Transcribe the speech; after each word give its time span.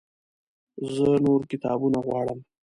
زه 0.93 1.07
نور 1.25 1.41
کتابونه 1.51 1.99
غواړم 2.07 2.39